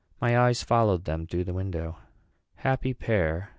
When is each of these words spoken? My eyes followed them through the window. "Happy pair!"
My 0.19 0.35
eyes 0.35 0.63
followed 0.63 1.05
them 1.05 1.27
through 1.27 1.43
the 1.43 1.53
window. 1.53 1.97
"Happy 2.55 2.91
pair!" 2.91 3.49